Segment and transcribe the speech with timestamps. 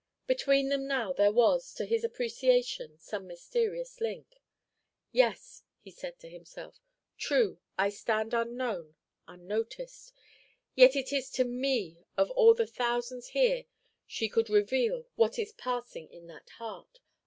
[0.25, 4.41] Between them now there was, to his appreciation, some mysterious link.
[5.11, 6.81] "Yes," he said to himself,
[7.19, 8.95] "true, I stand unknown,
[9.27, 10.11] unnoticed;
[10.73, 13.65] yet it is to me of all the thousands here
[14.07, 16.99] she could reveal what is passing in that heart!